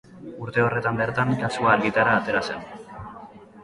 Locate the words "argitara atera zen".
1.77-2.69